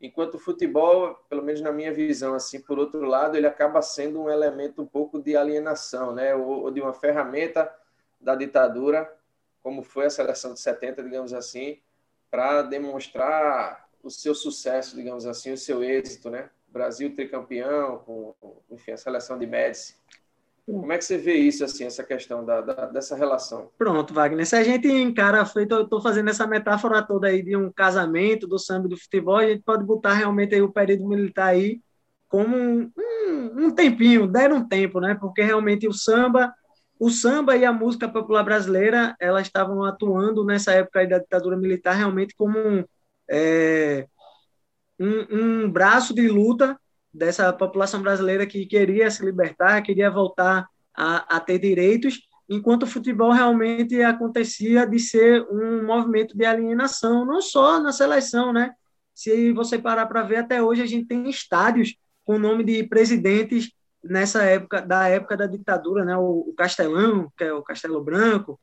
[0.00, 4.22] Enquanto o futebol, pelo menos na minha visão, assim, por outro lado, ele acaba sendo
[4.22, 7.70] um elemento um pouco de alienação, né, ou, ou de uma ferramenta
[8.18, 9.14] da ditadura,
[9.62, 11.78] como foi a seleção de 70, digamos assim,
[12.34, 16.50] para demonstrar o seu sucesso, digamos assim, o seu êxito, né?
[16.66, 18.34] Brasil tricampeão, com,
[18.72, 19.94] enfim, a seleção de Médici.
[20.66, 23.70] Como é que você vê isso, assim, essa questão da, da- dessa relação?
[23.78, 24.44] Pronto, Wagner.
[24.44, 28.48] Se a gente encara, feito, eu estou fazendo essa metáfora toda aí de um casamento,
[28.48, 31.80] do samba do futebol, a gente pode botar realmente aí o período militar aí
[32.28, 35.14] como um, um, um tempinho, deram um tempo, né?
[35.14, 36.52] Porque realmente o samba,
[37.04, 41.92] o samba e a música popular brasileira, elas estavam atuando nessa época da ditadura militar
[41.92, 42.82] realmente como um,
[43.30, 44.06] é,
[44.98, 46.80] um, um braço de luta
[47.12, 52.86] dessa população brasileira que queria se libertar, queria voltar a, a ter direitos, enquanto o
[52.86, 58.70] futebol realmente acontecia de ser um movimento de alienação, não só na seleção, né?
[59.12, 62.82] Se você parar para ver, até hoje a gente tem estádios com o nome de
[62.84, 63.70] presidentes
[64.04, 66.16] nessa época, da época da ditadura, né?
[66.16, 68.58] O, o Castelão, que é o Castelo Branco.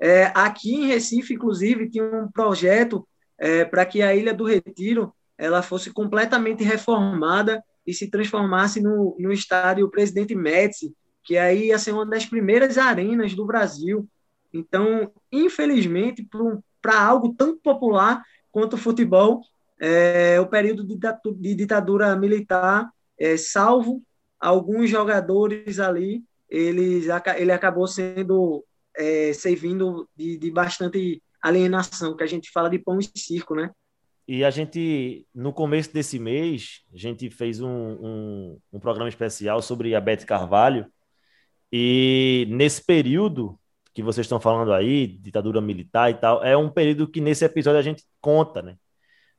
[0.00, 3.06] É, aqui em Recife, inclusive, tinha um projeto
[3.38, 9.16] é, para que a Ilha do Retiro ela fosse completamente reformada e se transformasse no,
[9.18, 14.08] no estádio Presidente Médici, que aí ia ser uma das primeiras arenas do Brasil.
[14.52, 16.26] Então, infelizmente,
[16.80, 19.42] para algo tão popular, quanto o futebol.
[19.80, 24.02] É, o período de ditadura militar, é, salvo
[24.40, 28.64] alguns jogadores ali, eles, ele acabou sendo
[28.96, 33.70] é, servindo de, de bastante alienação, que a gente fala de pão e circo, né?
[34.26, 39.62] E a gente, no começo desse mês, a gente fez um, um, um, programa especial
[39.62, 40.86] sobre a Beth Carvalho.
[41.72, 43.58] E nesse período
[43.94, 47.78] que vocês estão falando aí, ditadura militar e tal, é um período que nesse episódio
[47.78, 48.76] a gente conta, né?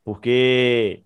[0.04, 1.04] Porque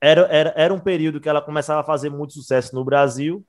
[0.00, 3.44] era, era, era um período que ela começava a fazer muito sucesso no Brasil,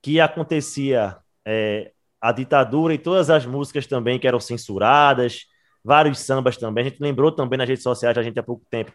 [0.00, 5.46] que acontecia é, a ditadura e todas as músicas também que eram censuradas,
[5.84, 6.86] vários sambas também.
[6.86, 8.92] A gente lembrou também nas redes sociais a gente há pouco tempo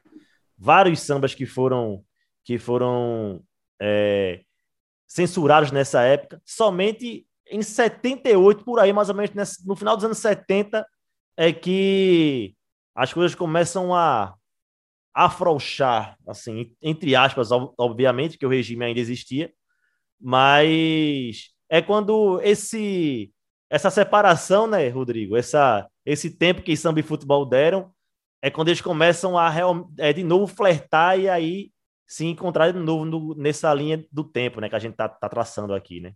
[0.57, 2.03] vários sambas que foram
[2.43, 3.41] que foram
[3.81, 4.41] é,
[5.07, 6.41] censurados nessa época.
[6.45, 9.31] Somente em 78 por aí, mais ou menos
[9.65, 10.85] no final dos anos 70
[11.37, 12.55] é que
[12.95, 14.35] as coisas começam a
[15.13, 19.53] afrouxar, assim, entre aspas, obviamente, que o regime ainda existia,
[20.19, 23.31] mas é quando esse
[23.69, 27.91] essa separação, né, Rodrigo, essa esse tempo que samba e futebol deram,
[28.41, 31.71] é quando eles começam a real, é, de novo flertar e aí
[32.05, 35.29] se encontrar de novo no, nessa linha do tempo, né, que a gente tá, tá
[35.29, 36.13] traçando aqui, né?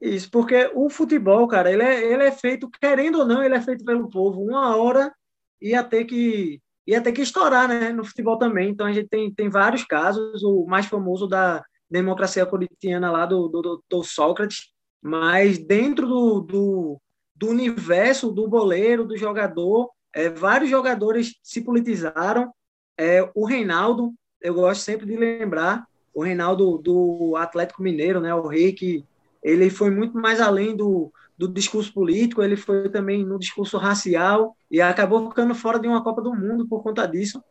[0.00, 3.60] Isso, porque o futebol, cara, ele é, ele é feito, querendo ou não, ele é
[3.60, 4.42] feito pelo povo.
[4.42, 5.12] Uma hora
[5.60, 8.70] ia ter que ia ter que estourar, né, no futebol também.
[8.70, 13.48] Então a gente tem, tem vários casos, o mais famoso da democracia corintiana lá do,
[13.48, 14.72] do, do Sócrates,
[15.02, 17.00] mas dentro do, do,
[17.34, 22.52] do universo do boleiro, do jogador, é, vários jogadores se politizaram.
[22.98, 28.46] É, o Reinaldo, eu gosto sempre de lembrar, o Reinaldo do Atlético Mineiro, né, o
[28.46, 29.04] rei que
[29.42, 34.56] ele foi muito mais além do, do discurso político, ele foi também no discurso racial
[34.70, 37.42] e acabou ficando fora de uma Copa do Mundo por conta disso.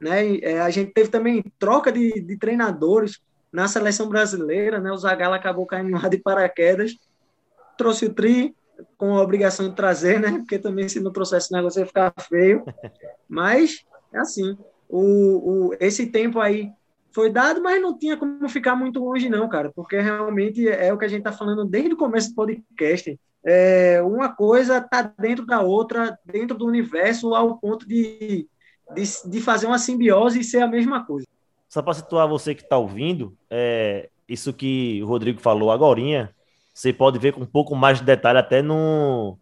[0.00, 0.28] Né?
[0.28, 4.92] E, é, a gente teve também troca de, de treinadores na seleção brasileira, né?
[4.92, 6.94] O Zagallo acabou caindo lá de paraquedas,
[7.78, 8.54] trouxe o Tri
[8.98, 10.32] com a obrigação de trazer, né?
[10.32, 12.64] Porque também se não trouxesse o negócio ia ficar feio.
[13.26, 15.00] Mas é assim, o,
[15.70, 16.70] o, esse tempo aí
[17.16, 20.98] foi dado, mas não tinha como ficar muito longe, não, cara, porque realmente é o
[20.98, 23.18] que a gente está falando desde o começo do podcast.
[23.42, 28.46] É, uma coisa está dentro da outra, dentro do universo, ao ponto de,
[28.94, 31.26] de, de, fazer uma simbiose e ser a mesma coisa.
[31.70, 36.30] Só para situar você que está ouvindo, é, isso que o Rodrigo falou agora,
[36.74, 39.38] você pode ver com um pouco mais de detalhe até no,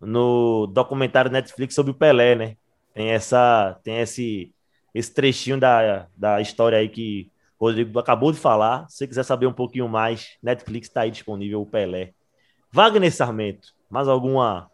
[0.00, 2.56] no documentário Netflix sobre o Pelé, né?
[2.94, 4.50] Tem essa, tem esse,
[4.98, 8.88] esse trechinho da, da história aí que o Rodrigo acabou de falar.
[8.88, 12.12] Se você quiser saber um pouquinho mais, Netflix está aí disponível o Pelé.
[12.72, 14.70] Wagner Sarmento, mais alguma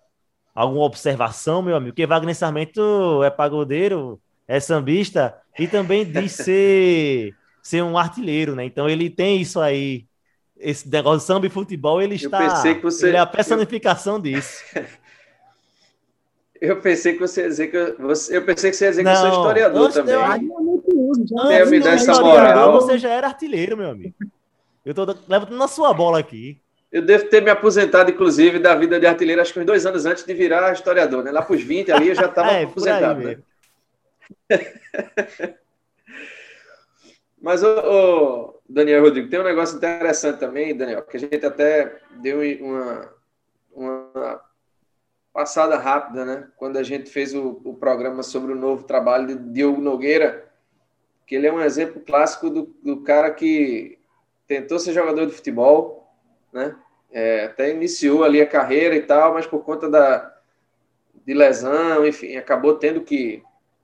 [0.54, 1.92] alguma observação, meu amigo?
[1.92, 8.64] Porque Wagner Sarmento é pagodeiro, é sambista e também diz ser, ser um artilheiro, né?
[8.64, 10.06] Então ele tem isso aí.
[10.56, 12.62] Esse negócio de samba e futebol, ele está.
[12.80, 13.08] Você...
[13.08, 14.22] Ele é a personificação eu...
[14.22, 14.62] disso.
[16.64, 19.02] Eu pensei que você ia dizer que eu, você, eu pensei que você ia dizer
[19.02, 20.14] não, que eu sou historiador também.
[20.14, 22.72] Eu, me dado essa moral.
[22.80, 24.14] Você já era artilheiro, meu amigo.
[24.84, 26.58] Eu tô levantando na sua bola aqui.
[26.90, 30.06] Eu devo ter me aposentado, inclusive, da vida de artilheiro, acho que uns dois anos
[30.06, 31.32] antes de virar historiador, né?
[31.32, 33.20] Lá para os 20 ali eu já estava é, aposentado.
[33.20, 33.38] Né?
[37.42, 42.00] Mas, o, o, Daniel Rodrigo, tem um negócio interessante também, Daniel, que a gente até
[42.22, 43.12] deu uma,
[43.72, 44.03] uma
[45.34, 46.48] passada rápida, né?
[46.56, 50.48] Quando a gente fez o, o programa sobre o novo trabalho de Diogo Nogueira,
[51.26, 53.98] que ele é um exemplo clássico do, do cara que
[54.46, 56.08] tentou ser jogador de futebol,
[56.52, 56.76] né?
[57.10, 60.36] É, até iniciou ali a carreira e tal, mas por conta da,
[61.26, 63.42] de lesão, enfim, acabou tendo que,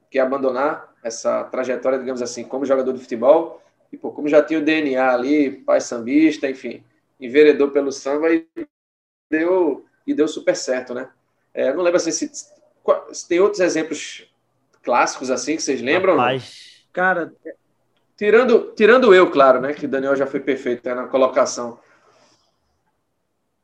[0.09, 3.61] que abandonar essa trajetória, digamos assim, como jogador de futebol.
[3.93, 6.85] E pô, como já tinha o DNA ali, pai sambista, enfim,
[7.21, 8.47] enveredou pelo samba e
[9.29, 11.11] deu, e deu super certo, né?
[11.53, 14.29] É, não lembro assim, se, se, tem outros exemplos
[14.83, 16.17] clássicos assim que vocês lembram?
[16.17, 17.33] Rapaz, cara,
[18.17, 19.73] tirando, tirando eu, claro, né?
[19.73, 21.79] Que o Daniel já foi perfeito né, na colocação.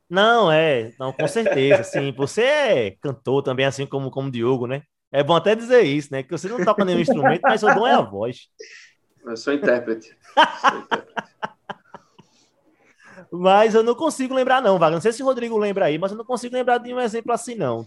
[0.09, 2.13] Não, é, não, com certeza, sim.
[2.13, 4.83] Você é cantor também, assim como, como o Diogo, né?
[5.11, 6.23] É bom até dizer isso, né?
[6.23, 8.47] Que você não toca nenhum instrumento, mas o dom é a voz.
[9.25, 10.15] Eu sou intérprete.
[10.61, 11.36] Sou intérprete.
[13.31, 14.95] Mas eu não consigo lembrar, não, Wagner.
[14.95, 17.31] Não sei se o Rodrigo lembra aí, mas eu não consigo lembrar de um exemplo
[17.31, 17.85] assim, não.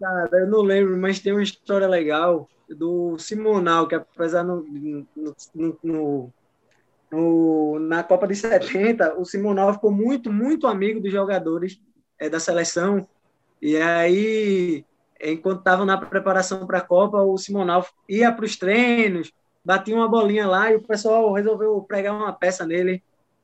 [0.00, 5.36] Cara, eu não lembro, mas tem uma história legal do Simonal, que apesar no, no,
[5.82, 6.32] no,
[7.10, 11.80] no, na Copa de 70, o Simonal ficou muito, muito amigo dos jogadores
[12.18, 13.06] é, da seleção.
[13.60, 14.84] E aí
[15.20, 19.32] enquanto estava na preparação para a Copa, o Simonal ia para os treinos,
[19.64, 23.02] batia uma bolinha lá e o pessoal resolveu pregar uma peça nele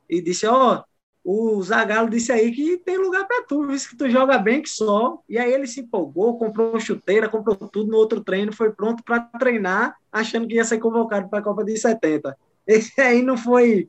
[0.09, 0.85] e disse: Ó, oh,
[1.25, 4.69] o Zagallo disse aí que tem lugar para tu, visto que tu joga bem que
[4.69, 5.19] só.
[5.27, 9.21] E aí ele se empolgou, comprou chuteira, comprou tudo no outro treino, foi pronto para
[9.21, 12.37] treinar, achando que ia ser convocado para a Copa de 70.
[12.67, 13.89] Esse aí não foi,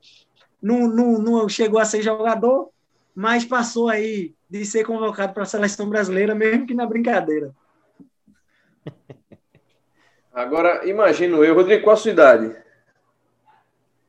[0.61, 2.69] não, não, não chegou a ser jogador,
[3.13, 7.53] mas passou aí de ser convocado para a seleção brasileira, mesmo que na brincadeira.
[10.31, 12.55] Agora, imagino eu, Rodrigo, qual a sua idade?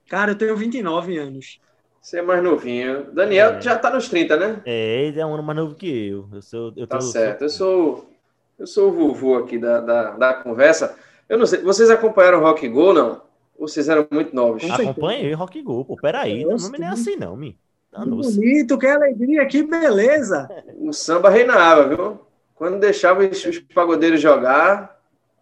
[0.09, 1.61] Cara, eu tenho 29 anos.
[2.07, 3.09] Você é mais novinho.
[3.12, 3.61] Daniel é.
[3.61, 4.62] já tá nos 30, né?
[4.64, 6.29] É, ele é um ano mais novo que eu.
[6.33, 7.42] eu, sou, eu tá certo.
[7.42, 8.09] Eu sou,
[8.57, 10.97] eu sou o vovô aqui da, da, da conversa.
[11.29, 13.23] Eu não sei, vocês acompanharam o Rock Go, não?
[13.59, 14.62] Ou vocês eram muito novos?
[14.71, 15.97] Acompanhei o Rock Go, pô.
[15.97, 17.59] Peraí, não, não me nem assim, não, me.
[17.90, 20.49] Tá que bonito, que alegria, que beleza.
[20.79, 22.21] O samba reinava, viu?
[22.55, 24.97] Quando deixava os, os pagodeiros jogar,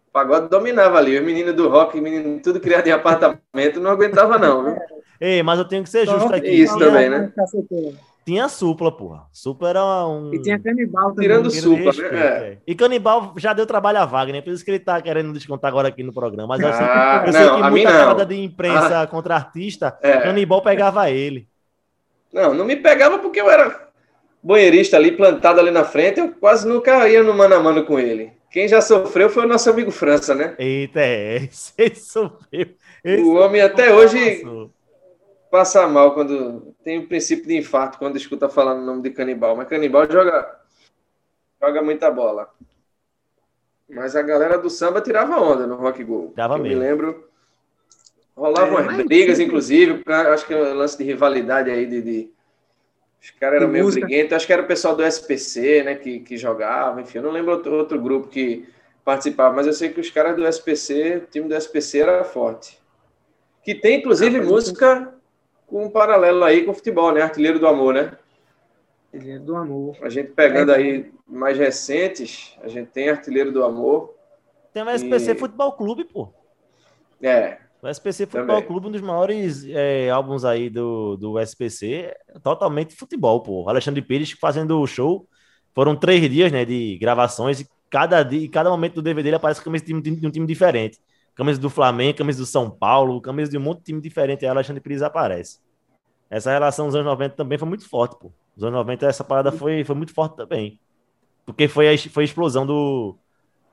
[0.09, 1.15] o pagode dominava ali.
[1.15, 4.75] Os meninos do rock, menino, tudo criado em apartamento, não aguentava, não, viu?
[5.19, 6.49] Ei, mas eu tenho que ser justo aqui.
[6.49, 7.31] Isso tinha, também, né?
[8.25, 9.27] Tinha supla, porra.
[9.31, 10.33] Supla era um.
[10.33, 11.21] E tinha canibal também.
[11.21, 12.19] Tirando supla, né?
[12.19, 12.57] É.
[12.65, 15.89] E canibal já deu trabalho a Wagner, por isso que ele tá querendo descontar agora
[15.89, 16.47] aqui no programa.
[16.47, 19.07] Mas eu sei, ah, eu sei não, que muita parada de imprensa ah.
[19.07, 20.21] contra artista, é.
[20.21, 21.47] canibal pegava ele.
[22.33, 23.89] Não, não me pegava porque eu era
[24.41, 27.99] banheirista ali, plantado ali na frente, eu quase nunca ia no mano a mano com
[27.99, 28.33] ele.
[28.49, 30.55] Quem já sofreu foi o nosso amigo França, né?
[30.57, 31.43] Eita, é,
[31.77, 32.67] esse sofreu.
[33.03, 34.71] Esse o homem até hoje passou
[35.55, 39.55] passa mal quando tem o princípio de infarto quando escuta falar no nome de canibal.
[39.55, 40.59] Mas canibal joga,
[41.61, 42.53] joga muita bola.
[43.89, 46.33] Mas a galera do samba tirava onda no Rock Go.
[46.35, 46.77] Dava eu mesmo.
[46.77, 47.29] me lembro.
[48.35, 52.01] Rolavam é, brigas, inclusive, acho que é um lance de rivalidade aí de.
[52.01, 52.31] de...
[53.21, 56.37] Os caras eram meio briguentos, acho que era o pessoal do SPC, né, que, que
[56.37, 58.67] jogava, enfim, eu não lembro outro, outro grupo que
[59.03, 62.77] participava, mas eu sei que os caras do SPC, o time do SPC era forte.
[63.63, 65.14] Que tem, inclusive, ah, música
[65.67, 67.21] com um paralelo aí com o futebol, né?
[67.21, 68.17] Artilheiro do Amor, né?
[69.13, 69.97] Artilheiro do Amor.
[70.01, 70.75] A gente pegando é.
[70.75, 74.13] aí mais recentes, a gente tem Artilheiro do Amor.
[74.73, 75.35] Tem o SPC e...
[75.35, 76.33] Futebol Clube, pô.
[77.21, 77.57] É.
[77.81, 78.67] O SPC Futebol também.
[78.67, 83.69] Clube, um dos maiores é, álbuns aí do, do SPC, totalmente futebol, pô.
[83.69, 85.27] Alexandre Pires fazendo o show.
[85.73, 89.61] Foram três dias, né, de gravações e cada dia, cada momento do DVD ele aparece
[89.61, 90.99] com um time, de um time diferente
[91.35, 94.49] camisa do Flamengo, camisa do São Paulo, camisa de um monte de time diferente, aí
[94.49, 95.59] Alexandre Pires aparece.
[96.29, 98.31] Essa relação dos anos 90 também foi muito forte, pô.
[98.55, 100.79] Nos anos 90 essa parada foi, foi muito forte também.
[101.45, 103.17] Porque foi a, foi a explosão do,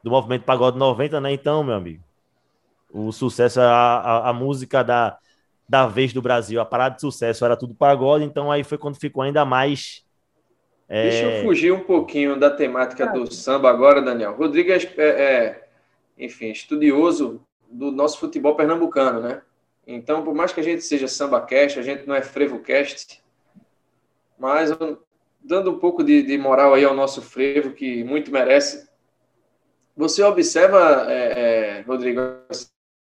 [0.03, 1.33] do movimento pagode 90, né?
[1.33, 2.03] Então, meu amigo,
[2.93, 5.17] o sucesso, a, a, a música da,
[5.69, 8.99] da vez do Brasil, a parada de sucesso era tudo pagode, então aí foi quando
[8.99, 10.05] ficou ainda mais.
[10.89, 11.09] É...
[11.09, 14.37] Deixa eu fugir um pouquinho da temática do samba agora, Daniel.
[14.37, 15.69] Rodrigues é, é
[16.19, 17.41] enfim, estudioso
[17.73, 19.43] do nosso futebol pernambucano, né?
[19.87, 23.23] Então, por mais que a gente seja samba cast, a gente não é frevo cast,
[24.39, 24.71] mas
[25.41, 28.89] dando um pouco de, de moral aí ao nosso frevo, que muito merece.
[29.97, 32.21] Você observa, é, é, Rodrigo,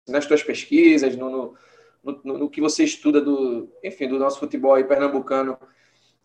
[0.07, 4.73] nas suas pesquisas, no, no, no, no, que você estuda do, enfim, do nosso futebol
[4.73, 5.57] aí pernambucano,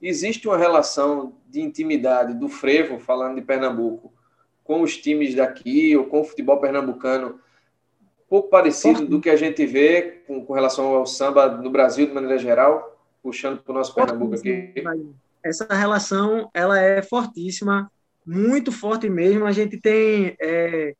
[0.01, 4.13] existe uma relação de intimidade do frevo, falando de Pernambuco,
[4.63, 7.41] com os times daqui ou com o futebol pernambucano
[8.29, 12.13] pouco parecido do que a gente vê com, com relação ao samba no Brasil de
[12.13, 14.73] maneira geral, puxando para o nosso Pernambuco aqui.
[15.43, 17.91] Essa relação ela é fortíssima,
[18.27, 19.45] muito forte mesmo.
[19.45, 20.95] A gente tem é,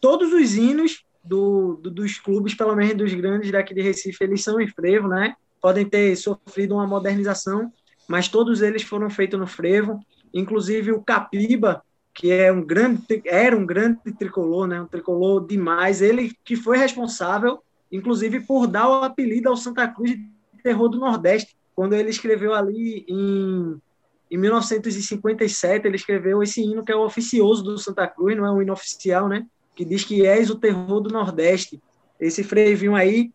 [0.00, 4.42] todos os hinos do, do, dos clubes, pelo menos dos grandes daqui de Recife, eles
[4.42, 5.34] são em frevo, né?
[5.60, 7.70] Podem ter sofrido uma modernização,
[8.08, 10.00] mas todos eles foram feitos no frevo.
[10.32, 11.82] Inclusive o Capiba,
[12.18, 14.82] que é um grande, era um grande tricolor, né?
[14.82, 16.02] Um tricolor demais.
[16.02, 17.62] Ele que foi responsável,
[17.92, 20.28] inclusive, por dar o apelido ao Santa Cruz de
[20.60, 23.80] Terror do Nordeste, quando ele escreveu ali em,
[24.28, 28.50] em 1957, ele escreveu esse hino que é o oficioso do Santa Cruz, não é
[28.50, 29.46] um hino oficial, né?
[29.76, 31.80] Que diz que és o terror do Nordeste.
[32.18, 33.30] Esse frevinho aí,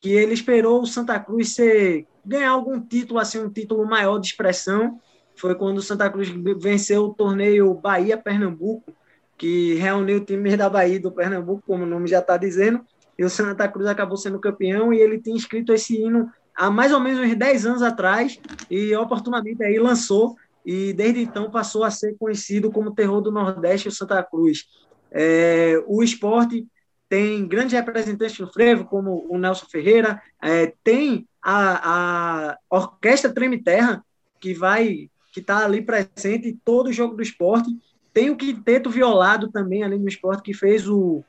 [0.00, 4.28] que ele esperou o Santa Cruz ser, ganhar algum título, assim, um título maior de
[4.28, 4.98] expressão,
[5.36, 6.28] foi quando o Santa Cruz
[6.58, 8.92] venceu o torneio Bahia-Pernambuco,
[9.36, 12.80] que reuniu times da Bahia e do Pernambuco, como o nome já está dizendo,
[13.18, 16.90] e o Santa Cruz acabou sendo campeão, e ele tinha escrito esse hino há mais
[16.92, 21.90] ou menos uns 10 anos atrás, e oportunamente aí lançou, e desde então passou a
[21.90, 24.64] ser conhecido como Terror do Nordeste, o Santa Cruz.
[25.12, 26.66] É, o esporte
[27.08, 33.62] tem grandes representantes no frevo, como o Nelson Ferreira, é, tem a, a Orquestra Treme
[33.62, 34.04] Terra,
[34.40, 37.68] que vai que está ali presente em todo o jogo do esporte.
[38.10, 41.22] tem o Quinteto Violado também, além do esporte, que fez o,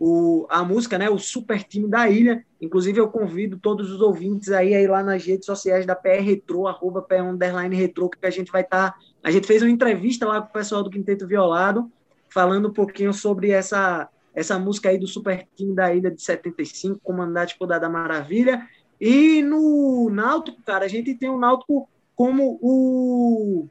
[0.00, 2.42] o, a música, né, o Super Time da Ilha.
[2.58, 6.66] Inclusive, eu convido todos os ouvintes aí, aí lá nas redes sociais da PR Retro,
[6.66, 8.92] arroba PR Underline Retro, que a gente vai estar.
[8.92, 11.92] Tá, a gente fez uma entrevista lá com o pessoal do Quinteto Violado,
[12.30, 16.98] falando um pouquinho sobre essa, essa música aí do Super Time da Ilha de 75,
[17.04, 18.66] Comandante por da Maravilha.
[18.98, 21.86] E no Náutico, cara, a gente tem o Náutico
[22.18, 23.68] como o,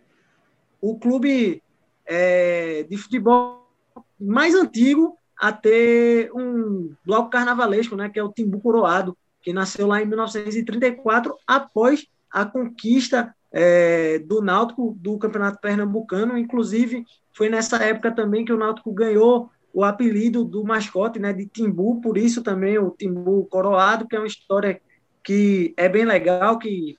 [0.79, 1.61] o clube
[2.05, 3.69] é, de futebol
[4.17, 9.85] mais antigo a ter um bloco carnavalesco, né, que é o Timbu Coroado, que nasceu
[9.85, 16.37] lá em 1934, após a conquista é, do Náutico do Campeonato Pernambucano.
[16.37, 21.45] Inclusive, foi nessa época também que o Náutico ganhou o apelido do mascote né, de
[21.47, 24.81] Timbu, por isso também o Timbu Coroado, que é uma história
[25.21, 26.95] que é bem legal, que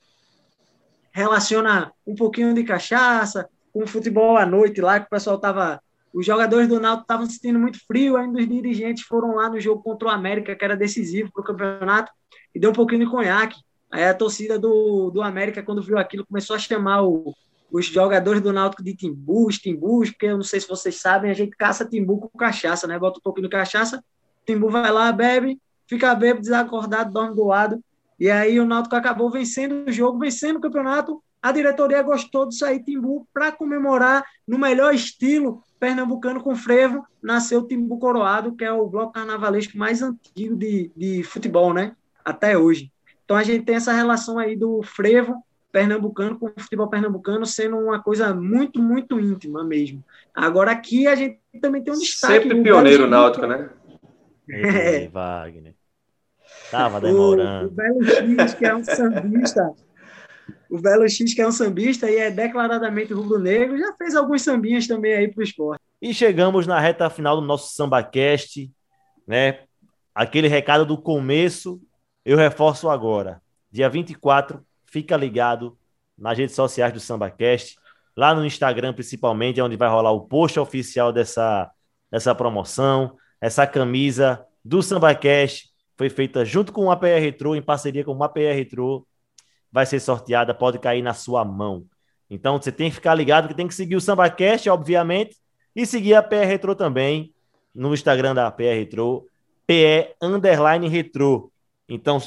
[1.19, 5.79] relaciona um pouquinho de cachaça, com futebol à noite lá, que o pessoal estava
[6.13, 9.83] os jogadores do Náutico estavam sentindo muito frio, ainda os dirigentes foram lá no jogo
[9.83, 12.11] contra o América, que era decisivo para o campeonato,
[12.53, 13.59] e deu um pouquinho de conhaque.
[13.91, 17.33] Aí a torcida do, do América, quando viu aquilo, começou a chamar o,
[17.71, 21.33] os jogadores do Náutico de timbus, timbus, porque eu não sei se vocês sabem, a
[21.33, 22.97] gente caça timbu com cachaça, né?
[22.97, 24.03] Bota um pouquinho de cachaça,
[24.45, 27.79] timbu vai lá, bebe, fica bêbado, desacordado, dorme do lado.
[28.19, 31.21] E aí o Náutico acabou vencendo o jogo, vencendo o campeonato.
[31.41, 37.61] A diretoria gostou de sair timbu para comemorar no melhor estilo pernambucano com frevo, nasceu
[37.61, 41.95] o Timbu Coroado, que é o bloco carnavalesco mais antigo de, de futebol, né?
[42.23, 42.91] Até hoje.
[43.23, 45.41] Então a gente tem essa relação aí do frevo
[45.71, 50.03] pernambucano com o futebol pernambucano sendo uma coisa muito, muito íntima mesmo.
[50.35, 52.33] Agora aqui a gente também tem um destaque.
[52.33, 53.69] Sempre pioneiro náutico, né?
[54.51, 55.07] É.
[55.09, 55.75] Wagner.
[56.71, 57.67] Tava demorando.
[57.67, 59.73] O, o Belo X, que é um sambista,
[60.69, 64.87] o Belo X, que é um sambista e é declaradamente rubro-negro, já fez alguns sambinhas
[64.87, 65.81] também aí para o esporte.
[66.01, 68.71] E chegamos na reta final do nosso SambaCast,
[69.27, 69.61] né?
[70.13, 71.81] Aquele recado do começo,
[72.23, 73.41] eu reforço agora.
[73.71, 75.77] Dia 24, fica ligado
[76.17, 77.77] nas redes sociais do SambaCast,
[78.15, 81.71] lá no Instagram principalmente, é onde vai rolar o post oficial dessa,
[82.11, 83.15] dessa promoção.
[83.41, 85.68] Essa camisa do SambaCast
[85.99, 89.05] foi feita junto com o APR Retro, em parceria com o APR Retro,
[89.69, 91.83] vai ser sorteada, pode cair na sua mão.
[92.29, 95.35] Então você tem que ficar ligado que tem que seguir o SambaCast, obviamente,
[95.75, 97.33] e seguir a PR Retro também
[97.75, 99.25] no Instagram da PR Retro,
[99.67, 101.51] PE Underline Retro.
[101.89, 102.17] Então,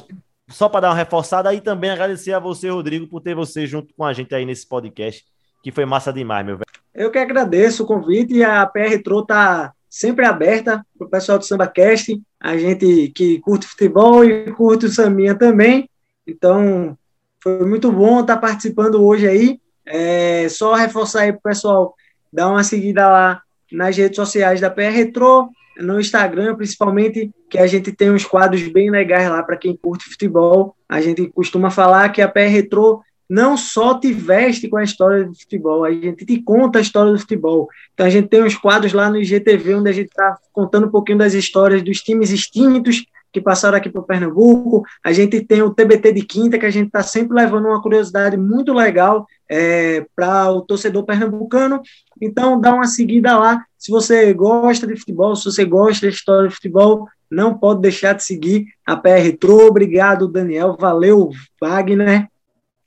[0.50, 3.94] só para dar uma reforçada aí também agradecer a você, Rodrigo, por ter você junto
[3.94, 5.24] com a gente aí nesse podcast,
[5.62, 6.82] que foi massa demais, meu velho.
[6.94, 11.36] Eu que agradeço o convite e a PR Retro tá sempre aberta para o pessoal
[11.36, 15.86] do SambaCast, a gente que curte futebol e curte o Saminha também.
[16.26, 16.96] Então,
[17.38, 19.60] foi muito bom estar participando hoje aí.
[19.84, 21.94] É, só reforçar aí para o pessoal
[22.32, 27.66] dar uma seguida lá nas redes sociais da PR Retro, no Instagram principalmente, que a
[27.66, 30.74] gente tem uns quadros bem legais lá para quem curte futebol.
[30.88, 33.02] A gente costuma falar que a PR Retro
[33.32, 37.12] não só te veste com a história do futebol, a gente te conta a história
[37.12, 37.66] do futebol.
[37.94, 40.90] Então a gente tem uns quadros lá no IGTV onde a gente está contando um
[40.90, 44.84] pouquinho das histórias dos times extintos que passaram aqui para Pernambuco.
[45.02, 48.36] A gente tem o TBT de quinta, que a gente está sempre levando uma curiosidade
[48.36, 51.80] muito legal é, para o torcedor pernambucano.
[52.20, 53.64] Então, dá uma seguida lá.
[53.78, 58.12] Se você gosta de futebol, se você gosta da história de futebol, não pode deixar
[58.12, 59.66] de seguir a PR Retro.
[59.66, 60.76] Obrigado, Daniel.
[60.78, 62.30] Valeu, Wagner.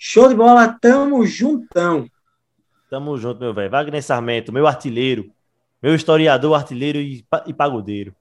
[0.08, 0.68] Show de bola.
[0.68, 2.08] Tamo juntão.
[2.92, 3.72] Tamo junto, meu velho.
[3.72, 5.32] Wagner Sarmento, meu artilheiro,
[5.82, 8.16] meu historiador, artilheiro e, e pagodeiro.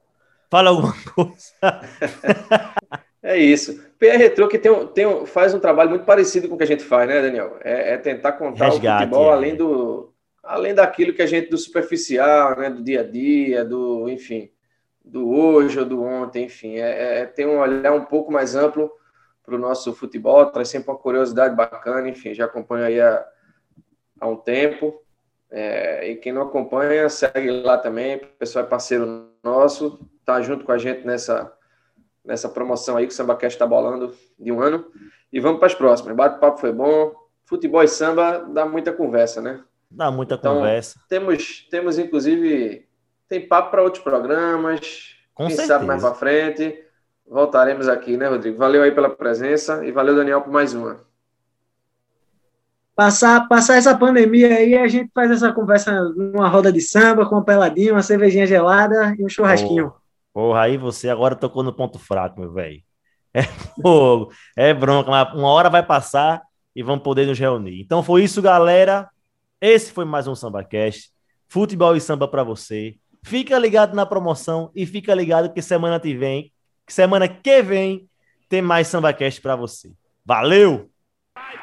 [0.50, 1.52] Fala alguma coisa.
[3.22, 3.84] é isso.
[3.98, 6.82] PR Retro que tem, tem, faz um trabalho muito parecido com o que a gente
[6.82, 7.58] faz, né, Daniel?
[7.62, 9.34] É, é tentar contar Resgate, o futebol é.
[9.34, 10.10] além do
[10.42, 14.50] além daquilo que a gente do superficial, né, do dia a dia, do enfim,
[15.04, 18.90] do hoje ou do ontem, enfim, é, é tem um olhar um pouco mais amplo
[19.44, 23.24] para o nosso futebol, traz sempre uma curiosidade bacana, enfim, já acompanho aí há,
[24.20, 25.02] há um tempo.
[25.50, 28.16] É, e quem não acompanha, segue lá também.
[28.16, 31.52] O pessoal é parceiro nosso, tá junto com a gente nessa,
[32.24, 34.90] nessa promoção aí que o SambaCast está bolando de um ano.
[35.32, 36.16] E vamos para as próximas.
[36.16, 37.12] Bate-papo foi bom.
[37.44, 39.62] Futebol e samba dá muita conversa, né?
[39.90, 40.98] Dá muita então, conversa.
[41.08, 42.88] Temos, temos, inclusive,
[43.28, 45.14] tem papo para outros programas.
[45.34, 45.74] Com quem certeza.
[45.74, 46.84] sabe mais para frente.
[47.28, 48.58] Voltaremos aqui, né, Rodrigo?
[48.58, 51.00] Valeu aí pela presença e valeu, Daniel, por mais uma
[52.94, 57.34] passar, passar essa pandemia aí, a gente faz essa conversa numa roda de samba, com
[57.34, 59.92] uma peladinha, uma cervejinha gelada e um churrasquinho.
[60.32, 62.82] Porra, aí você agora tocou no ponto fraco, meu velho.
[63.32, 63.42] É
[63.82, 66.40] fogo, é bronca, mas uma hora vai passar
[66.74, 67.80] e vamos poder nos reunir.
[67.80, 69.08] Então foi isso, galera.
[69.60, 71.10] Esse foi mais um SambaCast.
[71.48, 72.94] futebol e samba para você.
[73.24, 76.52] Fica ligado na promoção e fica ligado que semana que vem,
[76.86, 78.08] que semana que vem
[78.48, 79.90] tem mais SambaCast para você.
[80.24, 80.88] Valeu!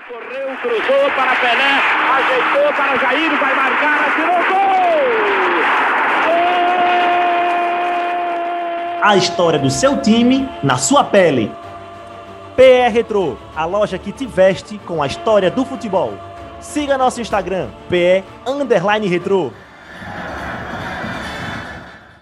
[0.08, 1.80] Correu, cruzou para Pelé,
[2.12, 4.62] ajeitou para Jair, vai marcar, atirou gol!
[9.04, 11.52] A história do seu time na sua pele.
[12.56, 16.14] PR Retro, a loja que te veste com a história do futebol.
[16.60, 19.54] Siga nosso Instagram, PE Underline Retro.